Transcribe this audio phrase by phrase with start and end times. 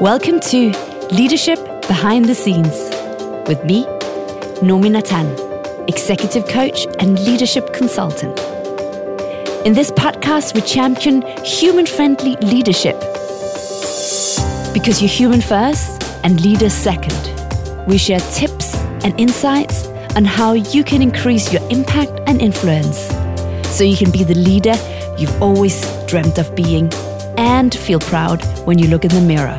[0.00, 0.72] Welcome to
[1.10, 2.74] Leadership Behind the Scenes
[3.48, 3.86] with me,
[4.60, 5.26] Nomi Natan,
[5.88, 8.38] executive coach and leadership consultant.
[9.64, 13.00] In this podcast, we champion human friendly leadership
[14.74, 17.16] because you're human first and leader second.
[17.86, 22.98] We share tips and insights on how you can increase your impact and influence
[23.74, 24.74] so you can be the leader
[25.16, 26.92] you've always dreamt of being
[27.38, 29.58] and feel proud when you look in the mirror.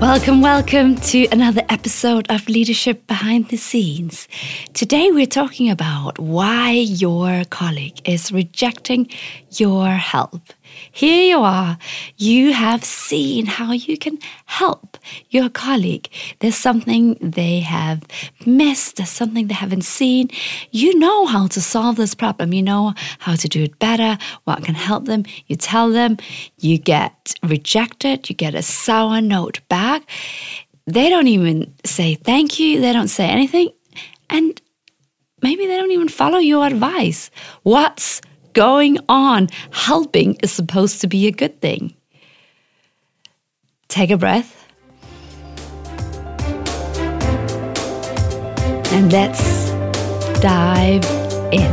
[0.00, 4.28] Welcome, welcome to another episode of Leadership Behind the Scenes.
[4.74, 9.08] Today we're talking about why your colleague is rejecting
[9.52, 10.42] your help.
[10.92, 11.78] Here you are.
[12.16, 14.96] You have seen how you can help
[15.30, 16.08] your colleague.
[16.40, 18.02] There's something they have
[18.46, 20.30] missed, there's something they haven't seen.
[20.70, 22.52] You know how to solve this problem.
[22.52, 25.24] You know how to do it better, what can help them.
[25.46, 26.16] You tell them,
[26.58, 30.08] you get rejected, you get a sour note back.
[30.86, 33.70] They don't even say thank you, they don't say anything.
[34.30, 34.60] And
[35.42, 37.30] maybe they don't even follow your advice.
[37.62, 38.20] What's
[38.56, 39.48] going on.
[39.70, 41.94] Helping is supposed to be a good thing.
[43.88, 44.66] Take a breath.
[48.92, 49.70] And let's
[50.40, 51.04] dive
[51.52, 51.70] in.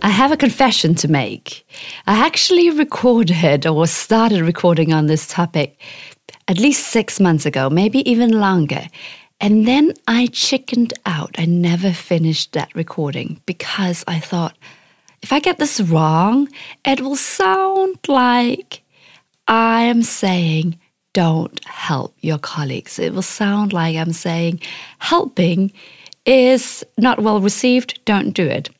[0.00, 1.66] I have a confession to make.
[2.06, 5.78] I actually recorded or started recording on this topic
[6.48, 8.88] at least six months ago, maybe even longer.
[9.42, 11.34] And then I chickened out.
[11.36, 14.56] I never finished that recording because I thought,
[15.20, 16.48] if I get this wrong,
[16.84, 18.82] it will sound like
[19.48, 20.78] I am saying,
[21.12, 23.00] don't help your colleagues.
[23.00, 24.60] It will sound like I'm saying,
[25.00, 25.72] helping
[26.24, 28.70] is not well received, don't do it.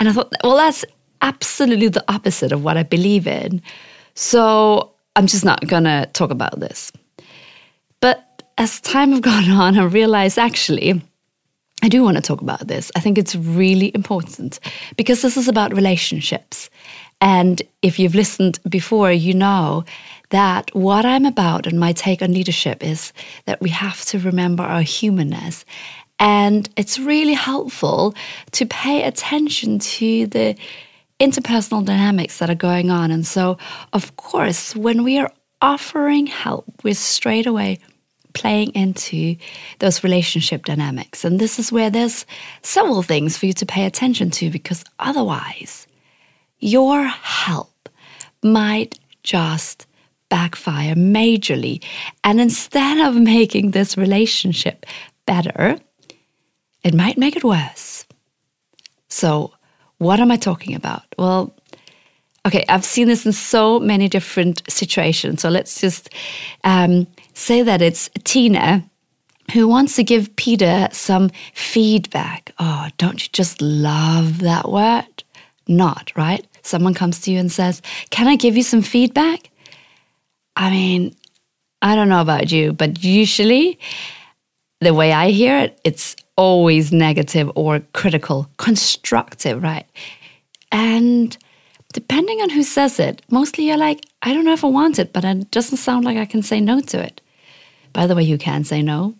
[0.00, 0.84] And I thought, well, that's
[1.22, 3.62] absolutely the opposite of what I believe in.
[4.16, 6.90] So I'm just not going to talk about this
[8.58, 11.02] as time have gone on, I realized actually,
[11.82, 12.90] I do want to talk about this.
[12.96, 14.60] I think it's really important
[14.96, 16.70] because this is about relationships.
[17.20, 19.84] And if you've listened before, you know
[20.30, 23.12] that what I'm about and my take on leadership is
[23.46, 25.64] that we have to remember our humanness.
[26.18, 28.14] And it's really helpful
[28.52, 30.56] to pay attention to the
[31.20, 33.10] interpersonal dynamics that are going on.
[33.10, 33.58] And so,
[33.92, 35.32] of course, when we are
[35.62, 37.78] offering help, we're straight away
[38.34, 39.36] playing into
[39.78, 41.24] those relationship dynamics.
[41.24, 42.26] And this is where there's
[42.62, 45.86] several things for you to pay attention to because otherwise,
[46.58, 47.88] your help
[48.42, 49.86] might just
[50.28, 51.82] backfire majorly.
[52.22, 54.84] And instead of making this relationship
[55.26, 55.78] better,
[56.82, 58.04] it might make it worse.
[59.08, 59.52] So,
[59.98, 61.02] what am I talking about?
[61.16, 61.54] Well,
[62.46, 65.40] okay, I've seen this in so many different situations.
[65.40, 66.10] So let's just
[66.64, 68.84] um, say that it's Tina
[69.52, 72.52] who wants to give Peter some feedback.
[72.58, 75.22] Oh, don't you just love that word?
[75.68, 76.46] Not, right?
[76.62, 79.50] Someone comes to you and says, Can I give you some feedback?
[80.56, 81.14] I mean,
[81.82, 83.78] I don't know about you, but usually
[84.80, 89.86] the way I hear it, it's always negative or critical, constructive, right?
[90.72, 91.36] And
[91.92, 95.12] depending on who says it, mostly you're like, I don't know if I want it,
[95.12, 97.20] but it doesn't sound like I can say no to it.
[97.94, 99.14] By the way, you can say no.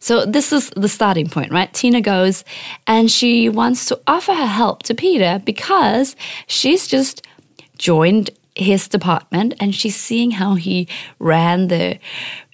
[0.00, 1.72] So this is the starting point, right?
[1.72, 2.42] Tina goes
[2.86, 6.16] and she wants to offer her help to Peter because
[6.46, 7.26] she's just
[7.76, 10.88] joined his department and she's seeing how he
[11.18, 11.98] ran the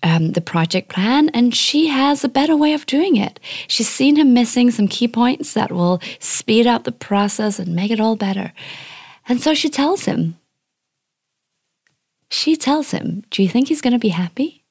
[0.03, 3.41] um, the project plan and she has a better way of doing it.
[3.67, 7.91] She's seen him missing some key points that will speed up the process and make
[7.91, 8.53] it all better.
[9.29, 10.37] And so she tells him.
[12.29, 14.66] She tells him, Do you think he's going to be happy?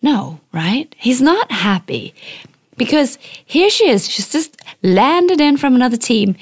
[0.00, 0.94] No, right?
[0.98, 2.14] He's not happy
[2.76, 4.08] because here she is.
[4.08, 6.36] She's just landed in from another team.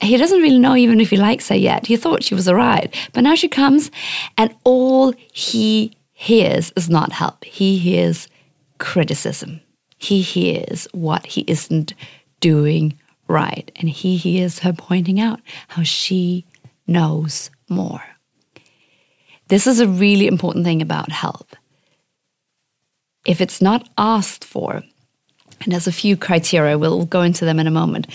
[0.00, 1.86] He doesn't really know even if he likes her yet.
[1.86, 2.94] He thought she was all right.
[3.12, 3.90] But now she comes,
[4.36, 7.44] and all he hears is not help.
[7.44, 8.28] He hears
[8.78, 9.60] criticism.
[9.98, 11.94] He hears what he isn't
[12.40, 13.70] doing right.
[13.76, 16.44] And he hears her pointing out how she
[16.86, 18.02] knows more.
[19.48, 21.55] This is a really important thing about help
[23.26, 24.82] if it's not asked for,
[25.60, 28.06] and there's a few criteria, we'll go into them in a moment,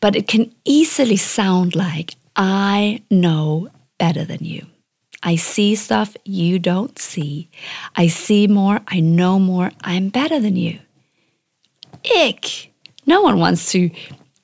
[0.00, 3.68] but it can easily sound like, I know
[3.98, 4.66] better than you.
[5.22, 7.48] I see stuff you don't see.
[7.94, 10.80] I see more, I know more, I'm better than you.
[12.16, 12.72] Ick!
[13.06, 13.90] No one wants to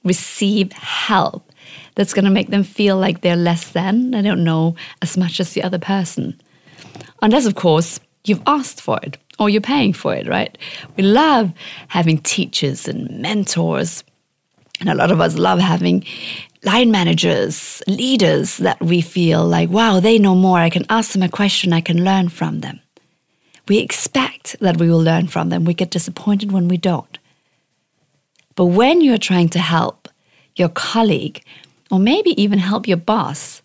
[0.05, 1.53] receive help
[1.97, 5.41] that's going to make them feel like they're less than, they don't know as much
[5.41, 6.41] as the other person.
[7.21, 10.57] Unless, of course, you've asked for it or you're paying for it, right?
[10.97, 11.53] We love
[11.89, 14.05] having teachers and mentors.
[14.81, 16.05] And a lot of us love having
[16.65, 20.59] line managers, leaders that we feel like, wow, they know more.
[20.59, 22.81] I can ask them a question, I can learn from them.
[23.69, 25.65] We expect that we will learn from them.
[25.65, 27.19] We get disappointed when we don't.
[28.55, 30.09] But when you're trying to help
[30.57, 31.45] your colleague,
[31.91, 33.63] or maybe even help your boss,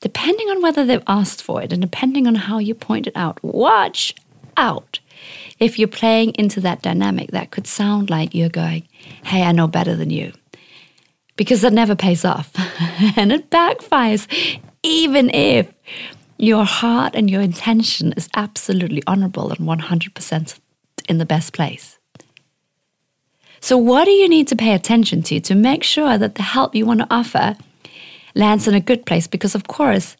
[0.00, 3.42] depending on whether they've asked for it and depending on how you point it out,
[3.42, 4.14] watch
[4.56, 5.00] out.
[5.58, 8.86] If you're playing into that dynamic, that could sound like you're going,
[9.24, 10.32] hey, I know better than you.
[11.36, 12.52] Because that never pays off
[13.16, 14.28] and it backfires,
[14.82, 15.72] even if
[16.38, 20.60] your heart and your intention is absolutely honorable and 100%
[21.08, 21.98] in the best place.
[23.60, 26.74] So, what do you need to pay attention to to make sure that the help
[26.74, 27.56] you want to offer
[28.34, 29.26] lands in a good place?
[29.26, 30.16] Because, of course,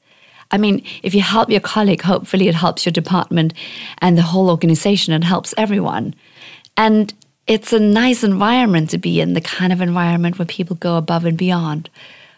[0.50, 3.55] I mean, if you help your colleague, hopefully it helps your department
[3.99, 5.14] and the whole organization.
[5.14, 6.14] It helps everyone.
[6.76, 7.12] And
[7.46, 11.25] it's a nice environment to be in, the kind of environment where people go above
[11.25, 11.91] and beyond,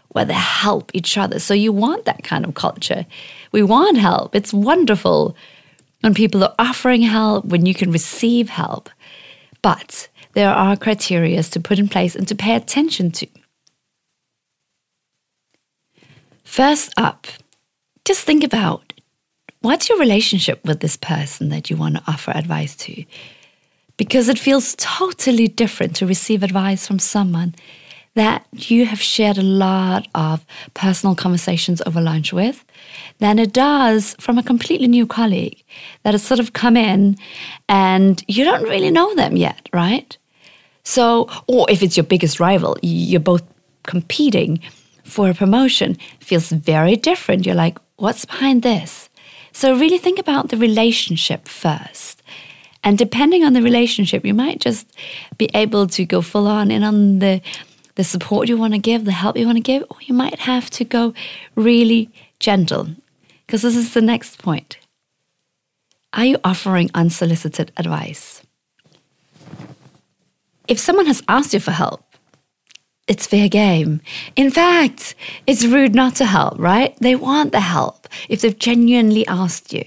[0.08, 1.38] where they help each other.
[1.38, 3.06] So you want that kind of culture.
[3.52, 4.34] We want help.
[4.34, 5.36] It's wonderful
[6.00, 8.90] when people are offering help, when you can receive help.
[9.62, 13.26] But there are criteria to put in place and to pay attention to.
[16.44, 17.26] First up,
[18.06, 18.92] just think about
[19.60, 23.04] what's your relationship with this person that you want to offer advice to?
[23.96, 27.54] Because it feels totally different to receive advice from someone
[28.14, 32.64] that you have shared a lot of personal conversations over lunch with
[33.18, 35.62] than it does from a completely new colleague
[36.04, 37.16] that has sort of come in
[37.68, 40.16] and you don't really know them yet, right?
[40.84, 43.42] So, or if it's your biggest rival, you're both
[43.82, 44.60] competing
[45.02, 47.44] for a promotion, feels very different.
[47.44, 49.08] You're like, what's behind this?
[49.52, 52.22] So, really think about the relationship first.
[52.84, 54.86] And depending on the relationship, you might just
[55.38, 57.40] be able to go full on in on the
[57.96, 60.38] the support you want to give, the help you want to give, or you might
[60.40, 61.14] have to go
[61.54, 62.88] really gentle.
[63.46, 64.76] Because this is the next point.
[66.12, 68.42] Are you offering unsolicited advice?
[70.68, 72.04] if someone has asked you for help,
[73.08, 74.00] it's fair game.
[74.34, 75.14] In fact,
[75.46, 76.96] it's rude not to help, right?
[77.00, 79.84] They want the help if they've genuinely asked you.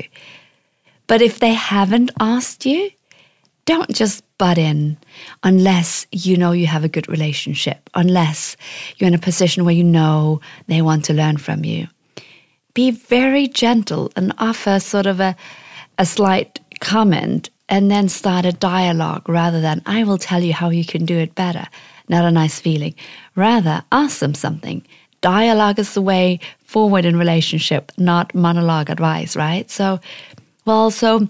[1.07, 2.91] But if they haven't asked you,
[3.65, 4.97] don't just butt in
[5.43, 8.55] unless you know you have a good relationship, unless
[8.97, 11.87] you're in a position where you know they want to learn from you.
[12.73, 15.35] Be very gentle and offer sort of a,
[15.97, 20.69] a slight comment and then start a dialogue rather than, I will tell you how
[20.69, 21.67] you can do it better.
[22.09, 22.95] Not a nice feeling.
[23.35, 24.85] Rather, ask them something.
[25.21, 29.69] Dialogue is the way forward in relationship, not monologue advice, right?
[29.69, 29.99] So,
[30.65, 31.27] well, so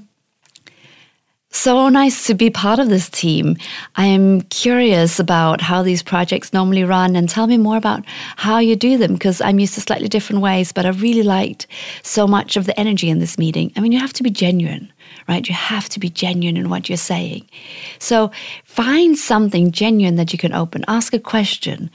[1.51, 3.57] so nice to be part of this team.
[3.95, 8.05] I am curious about how these projects normally run and tell me more about
[8.37, 11.65] how you do them because I'm used to slightly different ways, but I really liked
[12.03, 13.71] so much of the energy in this meeting.
[13.75, 14.93] I mean, you have to be genuine,
[15.27, 15.47] right?
[15.47, 17.49] You have to be genuine in what you're saying.
[17.97, 18.31] So
[18.63, 21.89] find something genuine that you can open, ask a question.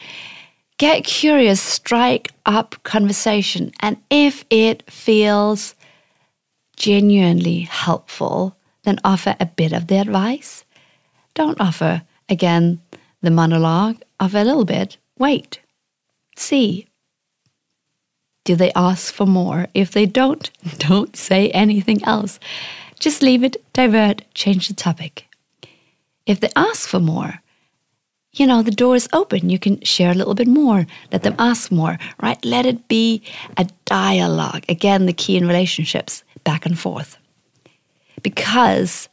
[0.78, 3.70] Get curious, strike up conversation.
[3.78, 5.76] And if it feels
[6.76, 10.64] genuinely helpful, then offer a bit of the advice.
[11.34, 12.80] Don't offer, again,
[13.22, 14.96] the monologue, offer a little bit.
[15.18, 15.60] Wait,
[16.36, 16.86] see.
[18.44, 19.66] Do they ask for more?
[19.74, 22.38] If they don't, don't say anything else.
[23.00, 25.26] Just leave it, divert, change the topic.
[26.26, 27.40] If they ask for more,
[28.32, 29.48] you know, the door is open.
[29.48, 32.42] You can share a little bit more, let them ask more, right?
[32.44, 33.22] Let it be
[33.56, 34.64] a dialogue.
[34.68, 37.16] Again, the key in relationships, back and forth
[38.24, 39.08] because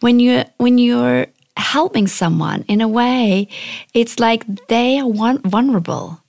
[0.00, 3.48] when you when you're helping someone in a way,
[3.94, 6.20] it's like they are vulnerable.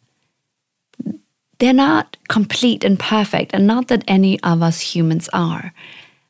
[1.59, 5.73] They're not complete and perfect, and not that any of us humans are.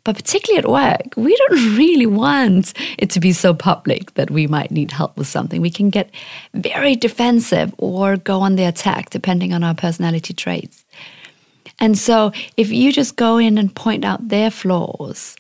[0.04, 4.48] But particularly at work, we don't really want it to be so public that we
[4.48, 5.62] might need help with something.
[5.62, 6.10] We can get
[6.54, 10.83] very defensive or go on the attack, depending on our personality traits.
[11.80, 15.36] And so if you just go in and point out their flaws,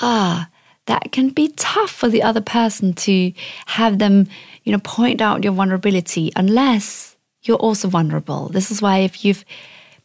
[0.00, 0.48] ah,
[0.86, 3.32] that can be tough for the other person to
[3.66, 4.28] have them,
[4.64, 8.48] you know, point out your vulnerability unless you're also vulnerable.
[8.48, 9.44] This is why if you've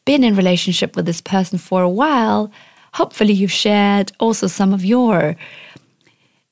[0.06, 2.52] been in relationship with this person for a while,
[2.94, 5.36] hopefully you've shared also some of your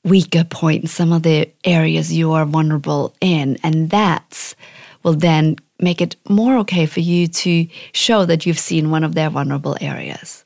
[0.04, 3.58] weaker points, some of the areas you are vulnerable in.
[3.62, 4.54] And that
[5.02, 9.14] will then make it more okay for you to show that you've seen one of
[9.14, 10.44] their vulnerable areas.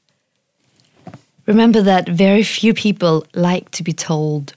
[1.46, 4.54] Remember that very few people like to be told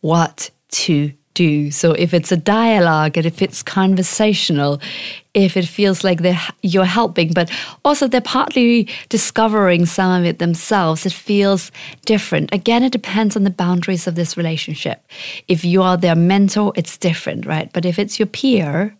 [0.00, 1.70] what to do.
[1.70, 4.80] So if it's a dialogue and if it's conversational,
[5.34, 6.20] if it feels like
[6.62, 7.50] you're helping, but
[7.84, 11.70] also they're partly discovering some of it themselves, it feels
[12.04, 12.52] different.
[12.52, 15.04] Again, it depends on the boundaries of this relationship.
[15.46, 17.72] If you are their mentor, it's different, right?
[17.72, 18.96] But if it's your peer,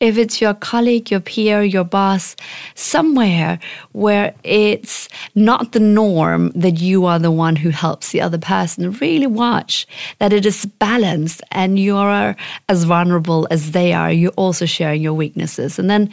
[0.00, 2.34] if it's your colleague, your peer, your boss,
[2.74, 3.58] somewhere
[3.92, 8.92] where it's not the norm that you are the one who helps the other person,
[8.92, 9.86] really watch
[10.18, 12.34] that it is balanced and you are
[12.68, 14.10] as vulnerable as they are.
[14.10, 15.78] You're also sharing your weaknesses.
[15.78, 16.10] And then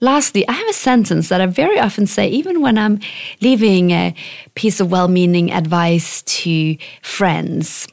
[0.00, 3.00] Lastly, I have a sentence that I very often say, even when I'm
[3.40, 4.14] leaving a
[4.54, 7.88] piece of well meaning advice to friends.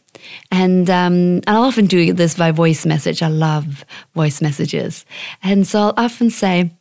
[0.51, 3.21] And um, I'll often do this by voice message.
[3.21, 5.05] I love voice messages.
[5.43, 6.71] And so I'll often say,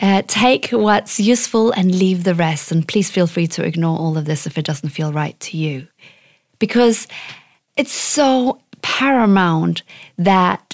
[0.00, 2.70] uh, take what's useful and leave the rest.
[2.70, 5.56] And please feel free to ignore all of this if it doesn't feel right to
[5.56, 5.86] you.
[6.58, 7.06] Because
[7.76, 9.82] it's so paramount
[10.18, 10.65] that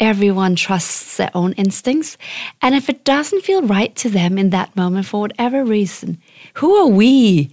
[0.00, 2.16] everyone trusts their own instincts.
[2.62, 6.18] And if it doesn't feel right to them in that moment for whatever reason,
[6.54, 7.50] who are we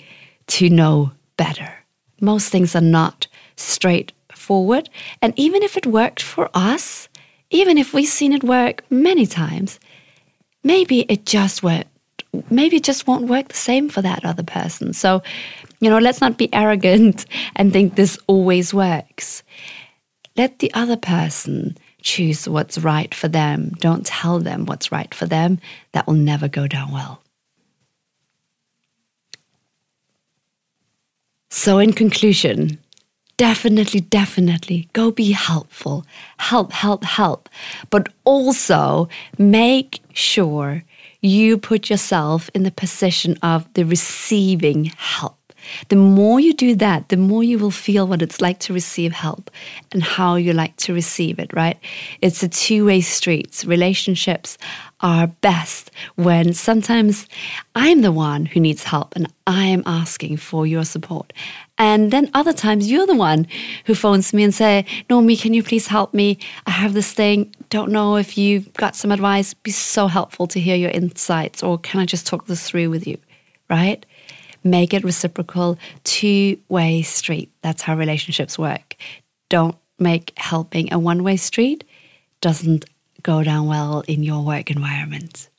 [0.48, 1.74] to know better?
[2.22, 3.28] Most things are not
[3.58, 4.90] straightforward.
[5.22, 7.10] And even if it worked for us,
[7.50, 9.80] even if we've seen it work many times,
[10.64, 11.88] maybe it just won't.
[12.50, 14.94] Maybe it just won't work the same for that other person.
[14.94, 15.24] So,
[15.80, 17.26] you know, let's not be arrogant
[17.56, 19.44] and think this always works.
[20.36, 23.72] Let the other person choose what's right for them.
[23.80, 25.60] Don't tell them what's right for them.
[25.92, 27.22] That will never go down well.
[31.50, 32.80] So, in conclusion,
[33.36, 36.06] definitely, definitely go be helpful.
[36.38, 37.50] Help, help, help.
[37.90, 40.84] But also make sure
[41.22, 45.37] you put yourself in the position of the receiving help.
[45.90, 49.12] The more you do that, the more you will feel what it's like to receive
[49.12, 49.52] help
[49.92, 51.80] and how you like to receive it, right?
[52.22, 53.64] It's a two way street.
[53.68, 54.58] Relationships
[55.02, 57.28] are best when sometimes
[57.76, 61.34] I'm the one who needs help and I am asking for your support.
[61.78, 63.48] And then other times you're the one
[63.86, 66.40] who phones me and say, Nomi, can you please help me?
[66.66, 67.54] I have this thing.
[67.70, 69.54] Don't know if you've got some advice.
[69.54, 73.06] Be so helpful to hear your insights, or can I just talk this through with
[73.06, 73.18] you?
[73.70, 74.06] Right?
[74.70, 77.52] Make it reciprocal, two way street.
[77.62, 78.96] That's how relationships work.
[79.50, 81.84] Don't make helping a one way street,
[82.42, 82.86] doesn't
[83.24, 85.50] go down well in your work environment.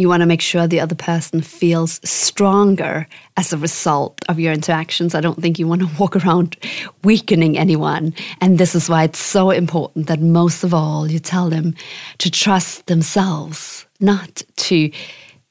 [0.00, 4.50] You want to make sure the other person feels stronger as a result of your
[4.50, 5.14] interactions.
[5.14, 6.56] I don't think you want to walk around
[7.04, 8.14] weakening anyone.
[8.40, 11.74] And this is why it's so important that most of all, you tell them
[12.16, 14.90] to trust themselves, not to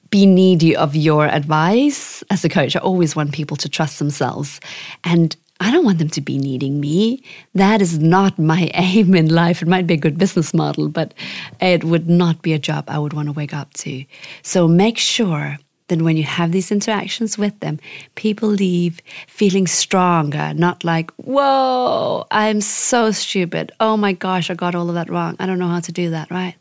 [0.09, 2.75] be needy of your advice as a coach.
[2.75, 4.59] I always want people to trust themselves.
[5.03, 7.21] And I don't want them to be needing me.
[7.53, 9.61] That is not my aim in life.
[9.61, 11.13] It might be a good business model, but
[11.59, 14.05] it would not be a job I would want to wake up to.
[14.41, 15.57] So make sure
[15.89, 17.79] that when you have these interactions with them,
[18.15, 23.71] people leave feeling stronger, not like, whoa, I'm so stupid.
[23.79, 25.35] Oh my gosh, I got all of that wrong.
[25.39, 26.55] I don't know how to do that, right?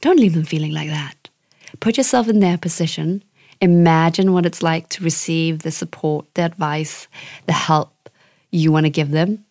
[0.00, 1.23] Don't leave them feeling like that.
[1.80, 3.22] Put yourself in their position.
[3.60, 7.08] Imagine what it's like to receive the support, the advice,
[7.46, 8.08] the help
[8.50, 9.44] you want to give them.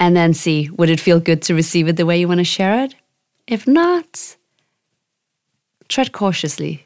[0.00, 2.44] And then see would it feel good to receive it the way you want to
[2.44, 2.94] share it?
[3.46, 4.36] If not,
[5.88, 6.84] tread cautiously.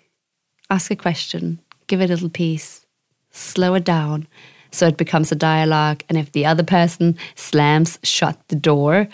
[0.70, 2.86] Ask a question, give it a little piece,
[3.30, 4.26] slow it down
[4.70, 6.02] so it becomes a dialogue.
[6.08, 9.08] And if the other person slams shut the door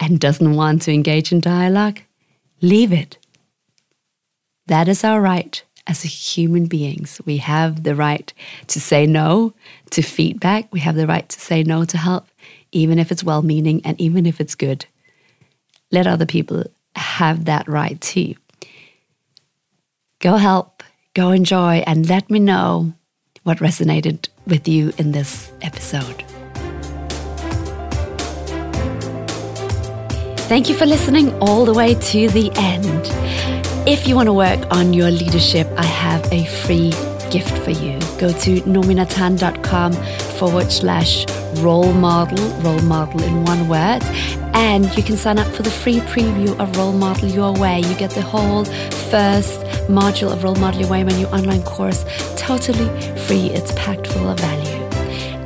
[0.00, 2.00] and doesn't want to engage in dialogue,
[2.60, 3.18] leave it.
[4.66, 7.20] That is our right as human beings.
[7.26, 8.32] We have the right
[8.68, 9.52] to say no
[9.90, 10.72] to feedback.
[10.72, 12.26] We have the right to say no to help,
[12.72, 14.86] even if it's well meaning and even if it's good.
[15.90, 16.64] Let other people
[16.96, 18.34] have that right too.
[20.20, 22.94] Go help, go enjoy, and let me know
[23.42, 26.24] what resonated with you in this episode.
[30.48, 33.73] Thank you for listening all the way to the end.
[33.86, 36.90] If you want to work on your leadership, I have a free
[37.30, 37.98] gift for you.
[38.18, 39.92] Go to nominatan.com
[40.38, 41.26] forward slash
[41.56, 44.02] role model, role model in one word,
[44.54, 47.80] And you can sign up for the free preview of Role Model Your Way.
[47.80, 48.64] You get the whole
[49.10, 49.60] first
[49.90, 52.06] module of Role Model Your Way, my new online course,
[52.38, 52.88] totally
[53.26, 53.50] free.
[53.50, 54.82] It's packed full of value.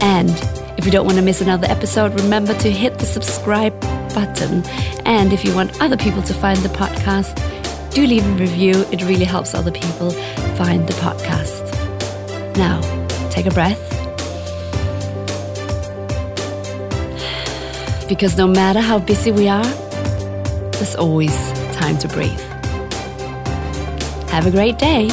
[0.00, 0.30] And
[0.78, 3.78] if you don't want to miss another episode, remember to hit the subscribe
[4.14, 4.64] button.
[5.04, 7.36] And if you want other people to find the podcast,
[7.98, 8.86] do leave a review.
[8.92, 10.10] It really helps other people
[10.56, 11.64] find the podcast.
[12.56, 12.80] Now,
[13.28, 13.82] take a breath.
[18.08, 19.70] Because no matter how busy we are,
[20.74, 21.34] there's always
[21.72, 22.40] time to breathe.
[24.30, 25.10] Have a great day.